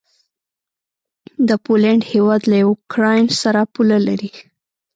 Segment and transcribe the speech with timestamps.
[1.47, 4.31] د پولينډ هيواد له یوکراین سره پوله لري.